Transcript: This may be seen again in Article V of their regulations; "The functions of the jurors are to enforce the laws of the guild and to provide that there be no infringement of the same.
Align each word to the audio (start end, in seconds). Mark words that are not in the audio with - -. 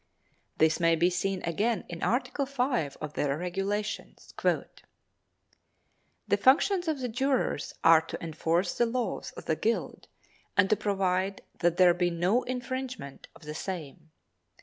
This 0.57 0.79
may 0.79 0.95
be 0.95 1.11
seen 1.11 1.43
again 1.43 1.83
in 1.87 2.01
Article 2.01 2.45
V 2.47 2.63
of 2.99 3.13
their 3.13 3.37
regulations; 3.37 4.33
"The 6.27 6.37
functions 6.37 6.87
of 6.87 7.01
the 7.01 7.07
jurors 7.07 7.75
are 7.83 8.01
to 8.07 8.17
enforce 8.19 8.75
the 8.75 8.87
laws 8.87 9.29
of 9.37 9.45
the 9.45 9.55
guild 9.55 10.07
and 10.57 10.71
to 10.71 10.75
provide 10.75 11.43
that 11.59 11.77
there 11.77 11.93
be 11.93 12.09
no 12.09 12.41
infringement 12.41 13.27
of 13.35 13.43
the 13.43 13.53
same. 13.53 14.09